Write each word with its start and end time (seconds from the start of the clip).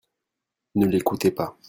Ne 0.73 0.87
l'écoutez 0.87 1.29
pas. 1.29 1.55